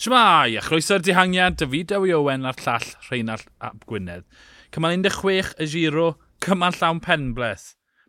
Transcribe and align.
Shmai, 0.00 0.56
a 0.56 0.62
chroeso'r 0.64 1.02
dihangiad, 1.04 1.58
David 1.60 1.90
Ewy 1.92 2.14
Owen 2.16 2.46
a'r 2.48 2.56
llall 2.64 2.86
Rheinald 3.10 3.42
Ap 3.60 3.82
Gwynedd. 3.84 4.22
Cymal 4.72 4.94
16 4.96 5.58
y 5.60 5.66
giro, 5.68 6.06
cymal 6.40 6.72
llawn 6.72 7.02
penbleth. 7.04 7.66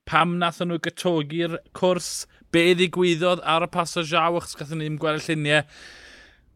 Pam 0.07 0.37
nath 0.39 0.61
nhw 0.63 0.77
gytogi'r 0.85 1.57
cwrs, 1.75 2.07
be 2.55 2.63
ddigwyddodd 2.79 3.43
ar 3.43 3.65
y 3.67 3.69
pas 3.73 3.97
o 3.99 4.05
jaw, 4.07 4.39
achos 4.39 4.55
gathen 4.55 4.79
ni 4.79 4.87
ddim 4.87 5.01
gweld 5.03 5.19
y 5.19 5.25
lluniau. 5.35 5.67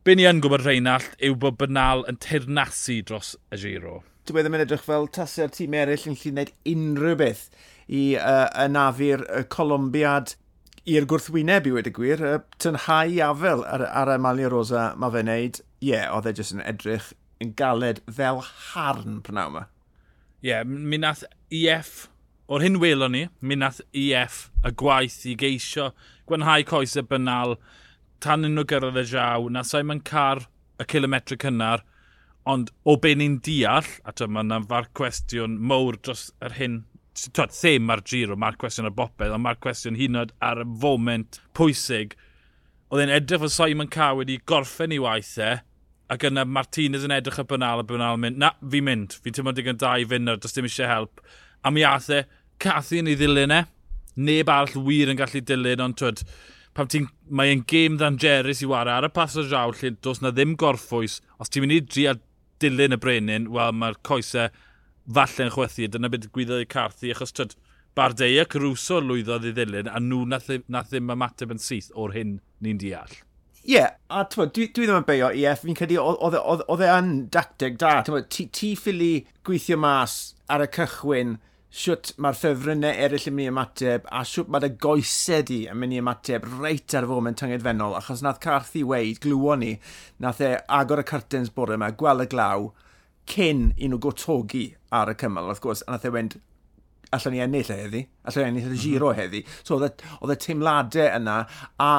Be 0.08 0.16
ni 0.16 0.30
yn 0.32 0.40
gwybod 0.40 0.64
Rheinald 0.64 1.12
yw 1.20 1.36
bod 1.44 1.60
bynal 1.60 2.08
yn 2.08 2.22
teirnasu 2.24 3.02
dros 3.04 3.36
y 3.52 3.60
giro. 3.66 3.98
Dwi 4.24 4.40
ddim 4.40 4.56
yn 4.56 4.64
edrych 4.64 4.88
fel 4.88 5.12
tasau'r 5.20 5.52
tîm 5.52 5.76
eraill 5.76 6.08
yn 6.14 6.16
llun 6.16 6.40
wneud 6.40 6.56
unrhyw 6.78 7.20
beth 7.26 7.50
i 7.92 8.06
uh, 8.16 8.48
anafu'r 8.70 9.28
uh, 9.28 9.44
colombiad 9.52 10.38
i'r 10.86 11.06
gwrthwyneb 11.10 11.66
i 11.66 11.72
wedi 11.74 11.92
gwir, 11.94 12.22
y 12.22 12.34
tynhau 12.62 13.16
afel 13.26 13.64
ar, 13.66 13.84
ar 13.90 14.12
Amalia 14.14 14.50
Rosa 14.54 14.92
mae 15.02 15.14
fe'n 15.16 15.30
neud, 15.30 15.62
ie, 15.82 15.92
yeah, 15.92 16.12
oedd 16.14 16.30
e 16.30 16.34
jyst 16.38 16.54
yn 16.54 16.62
edrych 16.62 17.08
yn 17.42 17.56
galed 17.58 18.04
fel 18.20 18.42
harn 18.46 19.24
prynaw 19.26 19.50
yma. 19.50 19.64
Ie, 20.44 20.52
yeah, 20.52 20.62
mi 20.66 21.00
nath 21.02 21.24
EF, 21.50 22.06
o'r 22.46 22.62
hyn 22.62 22.78
welon 22.84 23.16
ni, 23.18 23.24
mi 23.42 23.58
nath 23.58 23.82
EF 23.98 24.44
y 24.62 24.74
gwaith 24.78 25.24
i 25.26 25.34
geisio 25.42 25.90
gwenhau 26.30 26.66
coesau 26.70 27.06
banal 27.10 27.58
tan 28.22 28.46
yn 28.46 28.54
nhw 28.58 28.68
gyrraedd 28.70 29.02
y 29.02 29.08
jaw, 29.10 29.50
na 29.50 29.66
sa'i 29.66 29.86
ma'n 29.86 30.06
car 30.06 30.46
y 30.82 30.86
kilometr 30.90 31.40
cynnar, 31.42 31.82
ond 32.46 32.70
o 32.86 32.94
be 33.02 33.16
ni'n 33.18 33.40
deall, 33.42 33.90
a 34.06 34.14
dyma 34.14 34.46
yna 34.46 34.62
far 34.70 34.92
cwestiwn 34.98 35.58
mowr 35.58 35.98
dros 35.98 36.28
yr 36.46 36.60
hyn 36.60 36.84
twyd, 37.16 37.54
ddim 37.54 37.92
ar 37.94 38.04
giro, 38.06 38.38
mae'r 38.40 38.58
cwestiwn 38.62 38.90
ar 38.90 38.96
bopeth, 38.96 39.34
ond 39.34 39.44
mae'r 39.46 39.60
cwestiwn 39.64 40.00
hyn 40.00 40.20
oed 40.22 40.34
ar 40.44 40.62
y 40.64 40.66
foment 40.82 41.40
pwysig. 41.58 42.16
Oedd 42.92 43.06
e'n 43.06 43.14
edrych 43.16 43.46
o 43.46 43.52
Simon 43.52 43.90
Cow 43.92 44.20
wedi 44.22 44.38
gorffen 44.48 44.94
i 44.94 45.00
waithau, 45.02 45.60
e, 45.60 45.64
ac 46.14 46.26
yna 46.30 46.46
Martinez 46.46 47.06
yn 47.08 47.16
edrych 47.16 47.40
y 47.42 47.48
bynal, 47.50 47.82
y 47.82 47.88
bynal 47.90 48.20
yn 48.20 48.26
mynd, 48.26 48.42
na, 48.42 48.52
fi 48.72 48.82
mynd, 48.86 49.16
fi'n 49.24 49.40
tymod 49.40 49.58
digon 49.58 49.80
da 49.82 49.96
i 49.98 50.06
fynd, 50.10 50.36
does 50.42 50.54
dim 50.54 50.68
eisiau 50.70 50.92
help. 50.92 51.24
A 51.66 51.72
mi 51.74 51.86
ath 51.88 52.12
e, 52.14 52.26
cathu 52.62 53.00
yn 53.02 53.10
ei 53.10 53.18
ddilyn 53.20 53.56
e, 53.56 53.64
neb 54.16 54.52
arall 54.52 54.86
wir 54.86 55.12
yn 55.12 55.20
gallu 55.20 55.42
dilyn, 55.42 55.82
ond 55.88 55.98
twyd, 56.00 56.22
pam 56.78 56.92
ti'n, 56.92 57.10
mae 57.32 57.56
e'n 57.56 57.66
gêm 57.70 57.98
ddangerus 58.00 58.62
i 58.62 58.70
wario 58.70 59.00
ar 59.00 59.08
y 59.08 59.12
pas 59.16 59.36
o 59.40 59.48
draw 59.48 59.74
lle 59.74 59.96
dos 60.04 60.22
na 60.22 60.32
ddim 60.36 60.54
gorffwys, 60.60 61.22
os 61.40 61.52
ti'n 61.52 61.66
mynd 61.66 61.78
i 61.78 61.82
dri 61.88 62.08
a 62.12 62.16
dilyn 62.62 62.96
y 62.96 63.02
brenin, 63.02 63.50
wel 63.56 63.76
mae'r 63.76 63.98
coesau 64.06 64.52
falle'n 65.14 65.54
chwethu, 65.54 65.88
dyna 65.92 66.10
beth 66.12 66.30
gwyddoedd 66.34 66.70
Carthy, 66.72 67.14
achos 67.14 67.36
tyd, 67.36 67.56
Bardeia 67.96 68.44
Caruso 68.50 69.00
lwyddodd 69.00 69.48
i 69.48 69.54
ddilyn, 69.56 69.88
a 69.88 70.02
nhw 70.04 70.26
nath, 70.28 70.50
nath 70.68 70.92
ddim 70.92 71.14
ymateb 71.14 71.54
yn 71.56 71.62
syth 71.64 71.94
o'r 71.96 72.16
hyn 72.18 72.38
ni'n 72.66 72.82
deall. 72.82 73.14
Ie, 73.66 73.78
yeah, 73.78 73.96
a 74.14 74.26
dwi, 74.30 74.50
dwi 74.52 74.68
ddim 74.76 75.00
yn 75.00 75.08
beio 75.08 75.32
i 75.34 75.46
eff, 75.50 75.64
fi'n 75.66 75.78
credu 75.78 75.98
e, 75.98 76.02
oedd 76.38 76.84
e 76.86 76.90
yn 76.92 77.14
dacteg 77.34 77.80
da. 77.82 77.98
Ti, 78.06 78.50
ti 78.54 78.76
ffili 78.78 79.14
gweithio 79.48 79.80
mas 79.82 80.36
ar 80.52 80.66
y 80.66 80.68
cychwyn 80.76 81.38
siwt 81.76 82.14
mae'r 82.22 82.38
ffefrynnau 82.38 83.00
eraill 83.06 83.26
yn 83.32 83.36
mynd 83.36 83.46
i 83.48 83.52
ymateb 83.52 84.06
a 84.14 84.22
siwt 84.28 84.52
mae'r 84.54 84.76
goesau 84.84 85.44
di 85.48 85.64
yn 85.72 85.80
mynd 85.82 85.96
i 85.96 86.04
ymateb 86.04 86.46
reit 86.60 86.94
ar 86.96 87.08
fo 87.10 87.18
mewn 87.24 87.36
tyngedfennol 87.40 87.98
achos 87.98 88.22
nath 88.24 88.40
Carthy 88.44 88.84
weid, 88.88 89.20
glwon 89.24 89.64
ni, 89.64 89.74
nath 90.24 90.44
e 90.46 90.54
agor 90.78 91.02
y 91.02 91.08
curtains 91.10 91.52
bore 91.56 91.80
yma, 91.80 91.90
gweld 91.98 92.24
y 92.24 92.30
glaw, 92.32 92.70
cyn 93.30 93.72
i 93.78 93.90
nhw 93.90 94.00
gotogi 94.02 94.68
ar 94.96 95.12
y 95.12 95.16
cymal, 95.20 95.50
wrth 95.50 95.64
gwrs, 95.64 95.84
a 95.86 95.96
nath 95.96 96.06
e 96.08 96.14
wend, 96.14 96.38
allan 97.16 97.36
ni 97.36 97.44
ennill 97.46 97.72
e 97.74 97.80
heddi, 97.82 98.04
allan 98.26 98.46
ni 98.46 98.52
ennill 98.52 98.72
y 98.72 98.76
mhm. 98.76 98.84
giro 98.84 99.12
mm 99.12 99.16
-hmm. 99.16 99.22
heddi. 99.22 99.44
So 99.64 99.80
oedd 99.80 99.90
e, 99.90 100.10
y 100.22 100.32
e 100.34 100.40
teimladau 100.46 101.10
yna, 101.20 101.38
a 101.80 101.92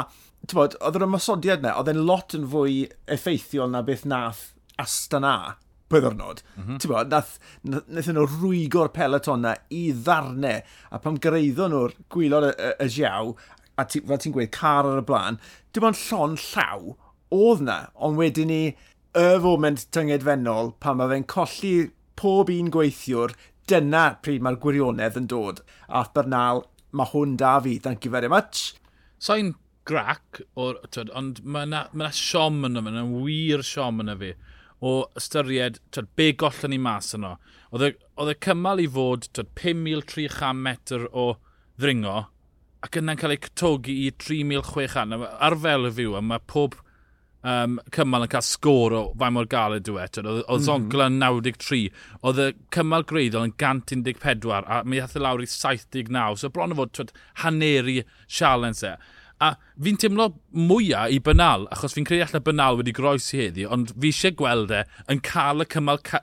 bod, 0.54 0.77
oedd 0.80 0.98
yr 0.98 1.06
ymwysodiad 1.08 1.62
yna, 1.62 1.77
oedd 1.80 1.92
e'n 1.92 2.04
lot 2.06 2.34
yn 2.38 2.48
fwy 2.50 2.82
effeithiol 3.19 3.70
na 3.70 3.82
beth 3.82 4.04
nath 4.06 4.52
Astana 4.78 5.56
pwyddornod. 5.88 6.42
Mm 6.56 6.65
-hmm. 6.66 6.88
Bod, 6.88 7.10
nath, 7.10 7.38
nath 7.62 8.09
nhw 8.10 8.26
rwygo'r 8.26 8.91
peleton 8.94 9.44
na 9.47 9.54
i 9.70 9.92
ddarnau, 9.92 10.62
a 10.91 10.98
pam 10.98 11.19
greiddo 11.22 11.69
nhw'r 11.70 11.94
gwylod 12.10 12.50
y, 12.50 12.53
y, 12.59 12.72
y 12.84 12.88
giaw, 12.98 13.34
a 13.76 13.84
ti, 13.84 14.00
fel 14.00 14.19
ti'n 14.19 14.34
gweud, 14.34 14.50
car 14.50 14.88
ar 14.88 15.03
y 15.03 15.06
blaen, 15.06 15.38
dim 15.72 15.86
ond 15.86 16.00
llon 16.09 16.36
llaw 16.41 16.97
oedd 17.36 17.62
na, 17.66 17.78
ond 17.94 18.19
wedyn 18.19 18.50
ni, 18.50 18.62
y 19.16 19.37
foment 19.41 19.87
tyngedfennol 19.97 20.75
pan 20.82 20.99
mae 20.99 21.09
fe'n 21.09 21.22
colli 21.32 21.71
pob 22.21 22.50
un 22.53 22.66
gweithiwr, 22.72 23.32
dyna 23.71 24.03
pryd 24.21 24.44
mae'r 24.44 24.59
gwirionedd 24.60 25.16
yn 25.16 25.28
dod. 25.32 25.62
A 25.88 26.03
Bernal, 26.12 26.66
mae 26.93 27.09
hwn 27.15 27.38
da 27.41 27.54
fi, 27.65 27.78
thank 27.81 28.04
you 28.04 28.12
very 28.12 28.28
much. 28.28 28.75
Sa'n 29.16 29.54
grac, 29.88 30.43
or, 30.54 30.77
tyd, 30.93 31.09
ond 31.16 31.41
mae 31.44 31.65
yna 31.65 31.87
ma 31.97 32.10
siom 32.12 32.60
yna 32.69 32.84
fi, 32.84 32.93
yna 32.93 33.06
wir 33.25 33.65
siom 33.65 34.04
yna 34.04 34.19
fi, 34.21 34.34
o 34.84 34.94
ystyried 35.16 35.81
tyd, 35.97 36.12
be 36.19 36.31
gollon 36.37 36.75
ni 36.75 36.81
mas 36.84 37.15
yno. 37.16 37.37
Oedd 37.72 38.34
y 38.34 38.38
cymal 38.44 38.84
i 38.84 38.88
fod 38.93 39.31
5,300 39.41 40.65
metr 40.69 41.09
o 41.09 41.31
ddringo, 41.81 42.27
ac 42.84 43.00
yna'n 43.00 43.16
cael 43.22 43.38
ei 43.38 43.44
cytogi 43.48 44.03
i 44.04 44.10
3,600. 44.12 45.25
Arfel 45.48 45.88
y 45.88 45.97
fyw, 46.03 46.21
mae 46.21 46.44
pob 46.53 46.77
um, 47.47 47.77
cymal 47.95 48.27
yn 48.27 48.33
cael 48.33 48.47
sgôr 48.47 48.95
o 48.97 49.03
fai 49.19 49.31
mor 49.34 49.49
galed 49.51 49.89
yw 49.91 50.01
eto. 50.03 50.25
Oedd 50.25 50.45
mm 50.47 50.65
Zoncla 50.67 51.09
yn 51.11 51.21
93. 51.23 51.83
Oedd 52.27 52.43
y 52.43 52.49
cymal 52.75 53.07
greiddol 53.09 53.47
yn 53.49 53.55
114 53.55 54.57
a 54.65 54.83
mi 54.84 55.03
hath 55.03 55.17
e 55.17 55.23
lawr 55.23 55.45
i 55.45 55.51
79. 55.51 56.41
So 56.43 56.51
bron 56.53 56.75
o 56.75 56.81
fod 56.81 56.95
twyd, 56.97 57.15
haneri 57.45 58.01
sialen 58.27 58.77
se. 58.77 58.97
A 59.45 59.53
fi'n 59.84 59.99
teimlo 60.01 60.31
mwyaf 60.57 61.12
i 61.12 61.19
Bynal, 61.21 61.67
achos 61.75 61.95
fi'n 61.97 62.07
credu 62.09 62.25
allai 62.25 62.41
Bynal 62.45 62.79
wedi 62.79 62.95
groesi 62.97 63.43
heddi, 63.43 63.67
ond 63.69 63.93
fi 63.93 64.13
eisiau 64.13 64.37
gweld 64.39 64.73
e 64.73 64.87
yn 65.13 65.21
cael 65.25 65.65
y 65.65 65.69
cymal 65.75 66.01
ca 66.07 66.23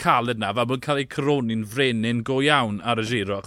caled 0.00 0.40
na, 0.40 0.52
fel 0.56 0.68
bod 0.68 0.80
yn 0.80 0.84
cael 0.84 1.02
ei 1.02 1.08
croni'n 1.08 1.66
frenin 1.72 2.22
go 2.24 2.38
iawn 2.44 2.80
ar 2.84 3.00
y 3.00 3.04
giro. 3.08 3.42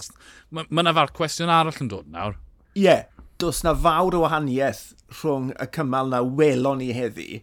Mae 0.50 0.66
yna 0.70 0.90
ma 0.90 0.96
farc 1.00 1.16
cwestiwn 1.18 1.50
arall 1.54 1.82
yn 1.82 1.90
dod 1.90 2.08
nawr. 2.10 2.38
Ie, 2.78 2.84
yeah, 2.86 3.04
does 3.40 3.62
na 3.64 3.74
fawr 3.74 4.16
o 4.18 4.24
wahaniaeth 4.24 4.84
rhwng 5.20 5.50
y 5.56 5.66
cymal 5.74 6.12
na 6.12 6.20
welon 6.22 6.80
ni 6.82 6.92
heddi 6.96 7.42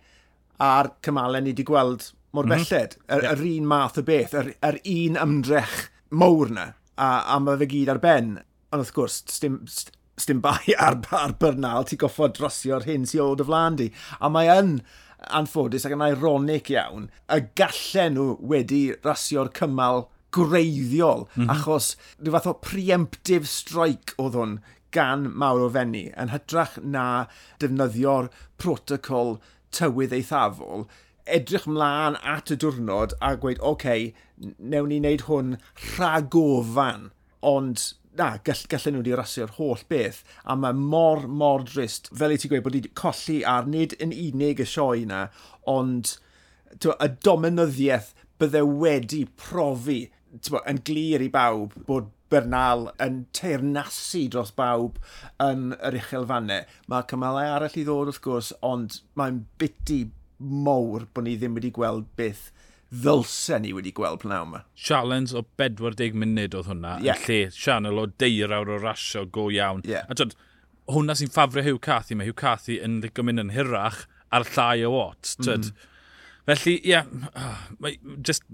a'r 0.64 0.92
cymalau 1.06 1.42
ni 1.44 1.54
wedi 1.54 1.66
gweld 1.68 2.12
mor 2.34 2.46
mm 2.46 2.52
-hmm. 2.52 2.70
belled. 2.70 2.98
Yr, 3.10 3.24
yeah. 3.24 3.34
yr 3.34 3.46
un 3.52 3.68
math 3.68 3.98
o 3.98 4.04
beth, 4.04 4.34
yr, 4.34 4.52
yr 4.70 4.80
un 4.94 5.22
ymdrech 5.24 5.78
mawr 6.10 6.52
na, 6.54 6.66
a, 6.96 7.10
a 7.34 7.40
mae 7.40 7.62
fe 7.62 7.70
gyd 7.74 7.94
ar 7.94 8.02
ben. 8.04 8.36
Ond 8.72 8.84
wrth 8.84 8.94
gwrs, 8.96 9.22
stym, 9.32 9.62
stym 10.18 10.42
bai 10.44 10.76
ar, 10.88 11.00
ar 11.12 11.36
byrnal, 11.40 11.88
ti 11.88 12.00
goffod 12.00 12.38
drosio'r 12.38 12.88
hyn 12.90 13.08
sy'n 13.10 13.26
oed 13.26 13.44
y 13.46 13.48
flan 13.50 13.80
di. 13.80 13.90
A 14.20 14.30
mae 14.34 14.52
yn 14.54 14.80
anffodus 15.34 15.88
ac 15.88 15.96
yn 15.96 16.06
ironic 16.06 16.70
iawn, 16.74 17.10
y 17.34 17.42
gallen 17.58 18.18
nhw 18.18 18.30
wedi 18.54 18.84
rasio'r 19.06 19.50
cymal 19.58 20.08
greiddiol, 20.36 21.26
mm 21.34 21.44
-hmm. 21.44 21.54
achos 21.54 21.96
rhyw 22.20 22.34
fath 22.36 22.50
o 22.52 22.58
preemptive 22.62 23.48
strike 23.50 24.14
oedd 24.22 24.36
hwn 24.38 24.58
gan 24.96 25.28
mawr 25.44 25.66
o 25.68 25.70
fenni 25.74 26.08
yn 26.20 26.32
hytrach 26.34 26.78
na 26.84 27.08
defnyddio'r 27.64 28.32
protocol 28.62 29.38
tywydd 29.76 30.16
eithafol 30.16 30.88
edrych 31.28 31.68
mlaen 31.68 32.18
at 32.24 32.52
y 32.54 32.58
diwrnod 32.60 33.16
a 33.24 33.34
gweud, 33.40 33.60
oce, 33.60 33.70
okay, 33.72 34.12
newn 34.58 34.92
ni 34.92 35.00
wneud 35.02 35.26
hwn 35.28 35.56
rhagofan, 35.96 37.10
ond 37.46 37.84
na, 38.18 38.30
gall, 38.46 38.64
gallen 38.72 38.96
nhw 38.96 39.04
wedi 39.04 39.18
rasio'r 39.20 39.56
holl 39.58 39.84
beth, 39.92 40.24
a 40.44 40.56
mae 40.58 40.76
mor, 40.78 41.28
mor 41.28 41.66
drist, 41.68 42.10
fel 42.18 42.34
i 42.34 42.40
ti 42.42 42.50
gweud, 42.52 42.64
bod 42.66 42.78
wedi 42.80 42.94
colli 42.98 43.42
ar 43.46 43.68
nid 43.70 43.98
yn 44.04 44.16
unig 44.16 44.64
y 44.64 44.70
sioe 44.70 45.04
yna, 45.04 45.28
ond 45.70 46.16
twa, 46.82 46.98
y 47.04 47.12
domenyddiaeth 47.28 48.14
bydde 48.42 48.64
wedi 48.84 49.26
profi 49.40 50.00
twa, 50.48 50.64
yn 50.70 50.82
glir 50.88 51.24
i 51.26 51.30
bawb 51.34 51.76
bod 51.90 52.10
Bernal 52.32 52.90
yn 53.04 53.24
teirnasu 53.36 54.26
dros 54.34 54.54
bawb 54.58 55.00
yn 55.44 55.72
yr 55.78 56.00
uchelfannau. 56.02 56.68
Mae 56.92 57.08
cymalau 57.12 57.56
arall 57.56 57.80
i 57.80 57.86
ddod 57.88 58.12
wrth 58.12 58.22
gwrs, 58.26 58.52
ond 58.66 59.02
mae'n 59.20 59.44
biti 59.62 60.06
mowr 60.38 61.08
bod 61.14 61.26
ni 61.26 61.38
ddim 61.40 61.58
wedi 61.58 61.72
gweld 61.74 62.10
beth 62.20 62.50
ddylsen 62.92 63.66
ni 63.66 63.74
wedi 63.76 63.92
gweld 63.96 64.22
pnaw 64.24 64.46
yma. 64.46 64.62
Challenge 64.76 65.36
o 65.36 65.44
40 65.60 66.16
munud 66.22 66.56
oedd 66.56 66.70
hwnna, 66.72 66.98
yeah. 67.04 67.18
yn 67.18 67.26
lle 67.28 67.56
sianel 67.56 68.00
o 68.00 68.06
deirawr 68.22 68.72
o 68.78 68.78
rasio 68.84 69.26
go 69.26 69.50
iawn. 69.54 69.84
Yeah. 69.88 70.08
A 70.08 70.16
dod, 70.18 70.36
hwnna 70.92 71.18
sy'n 71.18 71.34
ffafrio 71.34 71.66
Hugh 71.66 71.82
Cathy, 71.84 72.16
mae 72.16 72.30
Hugh 72.30 72.40
Cathy 72.40 72.80
yn 72.84 73.02
mynd 73.02 73.44
yn 73.44 73.54
hirach 73.56 74.06
ar 74.32 74.48
llai 74.54 74.86
o 74.88 74.94
wat. 74.96 75.36
Mm. 75.44 75.72
Felly, 76.48 76.78
ie, 76.80 76.94
yeah, 76.94 77.92
just 78.24 78.48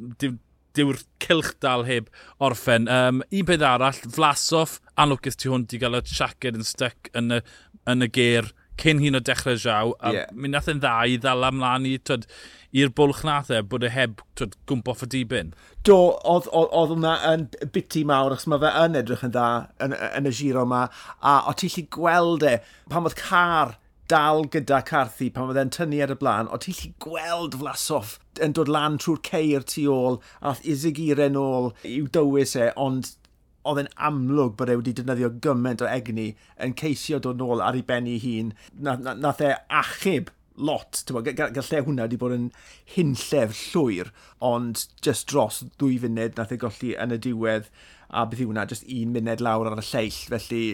dyw'r 0.78 1.00
cilch 1.24 1.54
dal 1.64 1.86
heb 1.88 2.10
orffen. 2.44 2.90
Um, 2.92 3.22
un 3.30 3.48
peth 3.50 3.66
arall, 3.68 4.02
Flasoff, 4.16 4.80
anlwcus 5.00 5.40
tu 5.40 5.54
hwnt 5.54 5.76
i 5.76 5.82
gael 5.82 6.00
y 6.00 6.04
siaced 6.10 6.60
yn 6.60 6.68
styc 6.68 7.12
yn 7.18 7.40
y, 7.40 7.42
yn 7.90 8.06
y 8.06 8.12
ger 8.14 8.52
cyn 8.82 9.02
hyn 9.04 9.18
o 9.18 9.22
dechrau 9.22 9.58
jaw, 9.60 9.94
a 10.02 10.14
yeah. 10.16 10.32
mi 10.34 10.50
nath 10.50 10.70
yn 10.72 10.82
dda 10.82 10.96
i 11.06 11.20
ddala 11.22 11.52
ymlaen 11.54 11.86
i'r 11.86 12.90
bwlch 12.98 13.22
nath 13.28 13.52
e, 13.54 13.60
bod 13.70 13.86
e 13.86 13.92
heb 13.94 14.24
twyd, 14.40 14.56
gwmp 14.70 14.90
off 14.90 15.04
y 15.06 15.10
dibyn. 15.14 15.52
Do, 15.86 15.98
oedd 16.26 16.50
hwnna 16.50 17.14
yn 17.30 17.46
biti 17.76 18.02
mawr, 18.10 18.34
achos 18.34 18.50
mae 18.50 18.64
fe 18.64 18.74
yn 18.82 18.98
edrych 19.04 19.26
yn 19.28 19.36
dda 19.36 19.48
yn, 19.86 19.94
yn 19.94 20.30
y 20.30 20.34
giro 20.40 20.66
yma, 20.66 20.88
a 21.22 21.38
o 21.52 21.54
ti'n 21.60 21.74
lli 21.76 21.86
gweld 21.94 22.48
e, 22.50 22.58
pan 22.90 23.06
oedd 23.06 23.20
car 23.20 23.78
dal 24.12 24.46
gyda 24.52 24.82
Carthy 24.86 25.30
pan 25.34 25.52
oedd 25.52 25.60
e'n 25.62 25.72
tynnu 25.74 26.02
ar 26.04 26.14
y 26.14 26.20
blaen, 26.20 26.50
o 26.52 26.60
ti'n 26.60 26.76
lli 26.78 26.92
gweld 27.04 27.58
Flasoff 27.62 28.18
yn 28.44 28.56
dod 28.58 28.72
lan 28.72 29.00
trwy'r 29.02 29.22
ceir 29.30 29.66
tu 29.70 29.86
ôl 29.94 30.20
a 30.42 30.56
isigire 30.76 31.30
ôl 31.40 31.72
i'w 31.88 32.10
dywys 32.18 32.56
e, 32.60 32.70
ond 32.76 33.14
oedd 33.70 33.84
e'n 33.84 33.92
amlwg 34.10 34.56
bod 34.60 34.72
e 34.72 34.78
wedi 34.80 34.94
defnyddio 34.98 35.30
gymaint 35.44 35.84
o 35.84 35.90
egni 35.90 36.30
yn 36.66 36.76
ceisio 36.80 37.20
dod 37.24 37.40
nôl 37.40 37.64
ar 37.64 37.78
ei 37.80 37.86
ben 37.88 38.10
ei 38.12 38.20
hun. 38.24 38.52
Na, 38.76 38.98
nath 39.00 39.44
e 39.44 39.54
achub 39.82 40.32
lot, 40.56 41.04
gallai 41.10 41.82
hwnna 41.86 42.08
wedi 42.08 42.20
bod 42.22 42.36
yn 42.36 42.50
hunllef 42.96 43.56
llwyr, 43.72 44.12
ond 44.44 44.84
just 45.06 45.30
dros 45.32 45.64
dwy 45.82 45.96
funud 46.04 46.36
nath 46.38 46.54
e 46.54 46.60
golli 46.62 46.92
yn 47.00 47.16
y 47.16 47.22
diwedd, 47.24 47.72
a 48.12 48.26
beth 48.30 48.44
yw 48.44 48.52
hwnna, 48.52 48.68
just 48.70 48.86
un 48.86 49.16
munud 49.16 49.42
lawr 49.42 49.72
ar 49.72 49.82
y 49.82 49.88
lleill, 49.88 50.20
felly 50.36 50.66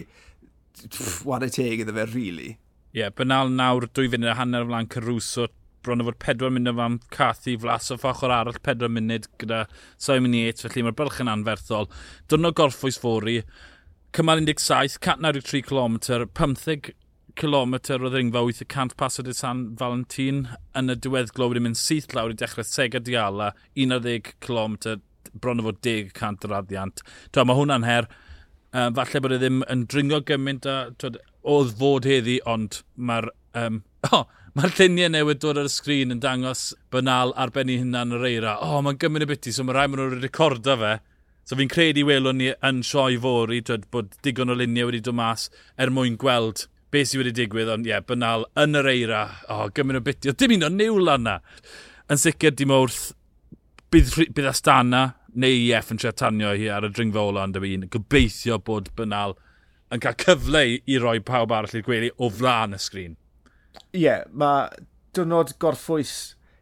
wad 1.28 1.46
e 1.46 1.52
teg 1.54 1.84
iddo 1.84 1.94
fe, 1.96 2.10
really. 2.10 2.50
Ie, 2.90 3.04
yeah, 3.04 3.10
bynal 3.14 3.52
nawr, 3.54 3.84
dwy 3.94 4.08
funud 4.10 4.32
a 4.32 4.32
hanner 4.34 4.64
o 4.64 4.66
flaen 4.66 4.88
Caruso, 4.90 5.44
bron 5.86 6.02
o 6.02 6.06
fod 6.08 6.16
pedwar 6.18 6.50
munud 6.50 6.74
o 6.74 6.88
Cathy, 7.14 7.54
flas 7.62 7.92
o 7.94 7.96
ffochr 8.00 8.32
arall 8.34 8.58
pedwar 8.66 8.90
munud 8.90 9.28
gyda 9.38 9.60
Simon 9.96 10.34
Yates, 10.34 10.66
felly 10.66 10.82
mae'r 10.82 10.96
bylch 10.98 11.20
yn 11.22 11.30
anferthol. 11.30 11.86
Dwrnod 12.26 12.56
gorffwys 12.58 12.98
fori, 12.98 13.36
cymal 14.16 14.42
17, 14.42 14.98
193 14.98 15.62
km, 15.68 16.00
15 16.34 16.90
km 17.38 17.76
o 17.78 18.10
ddringfa 18.10 18.42
800 18.42 18.98
pasod 18.98 19.30
i 19.30 19.36
San 19.38 19.62
Valentin 19.78 20.48
yn 20.74 20.90
y 20.90 20.98
diweddglo 20.98 21.52
wedi 21.52 21.62
mynd 21.62 21.78
syth 21.78 22.10
lawr 22.16 22.34
i 22.34 22.38
dechrau 22.42 22.66
Sega 22.66 22.98
Diala, 22.98 23.52
11 23.78 24.34
km, 24.42 24.98
bron 25.38 25.62
o 25.62 25.68
fod 25.68 25.78
10 25.86 26.10
cant 26.18 26.50
yr 26.50 26.58
addiant. 26.58 27.06
Mae 27.38 27.58
hwnna'n 27.62 27.86
her, 27.86 28.10
uh, 28.74 28.90
falle 28.98 29.22
bod 29.22 29.38
e 29.38 29.40
ddim 29.44 29.62
yn 29.70 29.86
dringo 29.86 30.24
gymaint 30.26 30.66
a 30.66 30.80
twyd, 30.98 31.22
oedd 31.42 31.72
fod 31.78 32.08
heddi, 32.08 32.38
ond 32.48 32.80
mae'r 32.96 33.30
um, 33.58 33.82
oh, 34.16 34.26
mae 34.56 34.72
lluniau 34.74 35.12
newydd 35.12 35.42
dod 35.42 35.60
ar 35.60 35.68
y 35.68 35.72
sgrin 35.72 36.14
yn 36.14 36.22
dangos 36.22 36.70
bynal 36.92 37.34
ar 37.38 37.52
ben 37.54 37.70
ei 37.72 37.80
yr 37.80 38.26
eira. 38.26 38.56
O, 38.58 38.78
oh, 38.78 38.82
mae'n 38.84 38.98
gymryd 39.00 39.26
y 39.26 39.30
biti, 39.30 39.54
so 39.54 39.64
mae 39.64 39.76
rai 39.76 39.86
maen 39.88 40.02
nhw'n 40.02 40.24
recordo 40.24 40.76
fe. 40.80 40.96
So 41.48 41.58
fi'n 41.58 41.70
credu 41.72 42.04
welwn 42.06 42.38
ni 42.38 42.50
yn 42.66 42.82
sioi 42.86 43.18
fori, 43.20 43.60
dwed, 43.66 43.88
bod 43.90 44.12
digon 44.24 44.52
o 44.52 44.58
luniau 44.58 44.90
wedi 44.90 45.02
dod 45.04 45.16
mas 45.18 45.48
er 45.80 45.90
mwyn 45.90 46.18
gweld 46.20 46.66
beth 46.90 47.10
sydd 47.10 47.22
wedi 47.22 47.32
digwydd, 47.38 47.70
ond 47.70 47.86
ie, 47.86 47.92
yeah, 47.94 48.02
bynal 48.06 48.44
yn 48.58 48.78
yr 48.78 48.90
eira, 48.90 49.22
o, 49.46 49.56
oh, 49.56 49.70
gymryd 49.74 50.00
o 50.00 50.04
biti, 50.06 50.30
o, 50.30 50.34
dim 50.34 50.56
un 50.56 50.66
o 50.66 50.70
niwl 50.74 51.10
anna. 51.12 51.38
Yn 52.10 52.18
sicr, 52.18 52.54
dim 52.58 52.74
wrth, 52.74 53.12
bydd, 53.94 54.14
bydd 54.34 54.50
Astana 54.50 55.04
neu 55.38 55.60
EF 55.70 55.92
yn 55.94 56.00
tretanio 56.02 56.52
hi 56.58 56.68
ar 56.72 56.86
y 56.86 56.90
dringfa 56.94 57.22
ola 57.22 57.46
yn 57.46 57.54
dyfu 57.54 57.70
un. 57.76 57.86
Gobeithio 57.94 58.58
bod 58.66 58.90
banal 58.98 59.36
yn 59.90 60.02
cael 60.02 60.18
cyfle 60.22 60.62
i 60.78 60.98
roi 61.02 61.18
pawb 61.24 61.52
arall 61.54 61.74
i'r 61.76 61.86
gwely 61.86 62.10
o 62.18 62.30
flaen 62.32 62.76
y 62.76 62.80
sgrin. 62.82 63.16
Ie, 63.90 64.04
yeah, 64.04 64.22
mae 64.30 64.68
dynod 65.16 65.56
gorffwys 65.62 66.14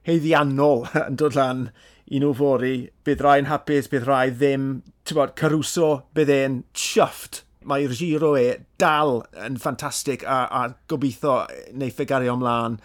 heiddiannol 0.08 0.86
yn 1.06 1.18
dod 1.20 1.36
lan 1.38 1.68
i 2.08 2.20
nhw 2.22 2.32
fori. 2.36 2.76
Bydd 3.04 3.24
rhai'n 3.24 3.50
hapus, 3.50 3.90
bydd 3.92 4.08
rhai 4.08 4.30
ddim. 4.32 4.70
Bod, 5.08 5.34
Caruso, 5.40 5.90
bydd 6.16 6.32
e'n 6.32 6.62
chyfft. 6.76 7.42
Mae'r 7.68 7.92
giro 7.96 8.32
e 8.38 8.46
dal 8.80 9.22
yn 9.44 9.58
ffantastig 9.60 10.24
a, 10.24 10.42
a 10.48 10.62
gobeithio 10.88 11.42
neu 11.76 11.92
e 11.92 12.08
gario 12.08 12.36
ymlaen. 12.38 12.78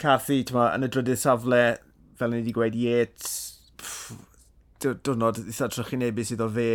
Carthy, 0.00 0.42
tybod, 0.48 0.72
yn 0.76 0.86
y 0.86 0.90
drydydd 0.92 1.20
safle, 1.20 1.62
fel 2.18 2.32
ni 2.32 2.40
wedi 2.40 2.54
gweud, 2.56 2.76
Yates, 2.78 3.34
diwrnod 4.82 5.42
eitha 5.44 5.68
trychinebus 5.70 6.32
iddo 6.34 6.48
fe. 6.52 6.68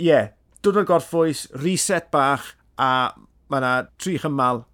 Ie, 0.00 0.06
yeah, 0.08 0.30
dod 0.64 0.76
o'r 0.80 0.88
gorffwys, 0.88 1.46
reset 1.56 2.10
bach, 2.12 2.54
a 2.76 3.12
mae 3.50 3.60
yna 3.60 3.72
tri 4.00 4.16
chymal 4.20 4.64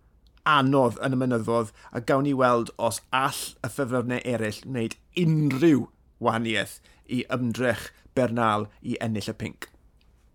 anodd 0.46 0.98
yn 1.02 1.14
y 1.16 1.20
mynyddodd 1.20 1.72
a 1.94 2.02
gawn 2.08 2.26
ni 2.26 2.34
weld 2.38 2.72
os 2.88 3.00
all 3.20 3.42
y 3.66 3.70
ffefrynnau 3.70 4.22
eraill 4.34 4.60
wneud 4.66 4.98
unrhyw 5.22 5.86
wahaniaeth 6.22 6.78
i 7.06 7.22
ymdrech 7.36 7.88
Bernal 8.18 8.68
i 8.82 8.98
ennill 9.02 9.32
y 9.32 9.36
pink. 9.42 9.70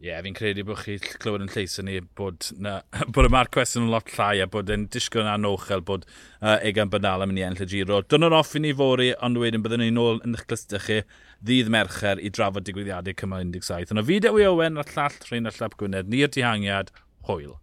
Ie, 0.01 0.07
yeah, 0.09 0.21
fi'n 0.25 0.33
credu 0.33 0.63
bod 0.65 0.79
chi 0.81 0.95
clywed 0.97 1.43
yn 1.45 1.51
lleis 1.53 1.75
ni 1.85 1.99
bod, 2.17 2.47
na, 2.57 2.79
bod 3.13 3.27
y 3.27 3.29
mar 3.29 3.51
cwestiwn 3.53 3.83
yn 3.85 3.91
lot 3.93 4.09
llai 4.15 4.41
a 4.41 4.47
bod 4.49 4.71
e'n 4.73 4.87
disgwyl 4.89 5.27
yn 5.27 5.29
anochel 5.35 5.83
bod 5.85 6.07
uh, 6.07 6.55
Egan 6.65 6.89
Bernal 6.89 7.21
yn 7.21 7.29
mynd 7.29 7.41
i 7.43 7.45
enll 7.45 7.61
y 7.61 7.69
giro. 7.69 7.99
Dyna'n 8.09 8.33
off 8.33 8.55
i 8.57 8.63
ni 8.63 8.73
fori, 8.79 9.11
ond 9.21 9.37
wedyn 9.37 9.61
byddwn 9.61 9.85
ni'n 9.85 10.01
ôl 10.01 10.17
yn 10.25 10.33
eich 10.33 10.47
glystau 10.49 10.81
chi 10.81 11.03
ddydd 11.45 11.69
mercher 11.77 12.17
i 12.17 12.33
drafod 12.33 12.65
digwyddiadau 12.65 13.13
cymal 13.21 13.45
17. 13.45 13.93
Yna 13.93 14.07
fideo 14.09 14.41
i 14.41 14.47
Owen 14.49 14.81
a'r 14.81 14.95
llall 14.95 15.21
Rhain 15.27 15.51
a 15.51 15.53
Llap 15.59 15.77
Gwynedd, 15.77 16.09
ni'r 16.09 16.33
dihangiad, 16.33 16.89
hwyl. 17.29 17.59